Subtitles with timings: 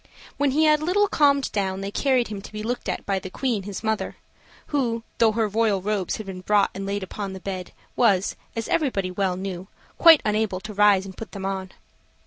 [0.37, 3.19] When he had a little calmed down, they carried him to be looked at by
[3.19, 4.15] the Queen his mother,
[4.73, 8.67] who, though her royal robes had been brought and laid upon the bed, was, as
[8.67, 9.67] everybody well knew,
[9.99, 11.69] quite unable to rise and put them on.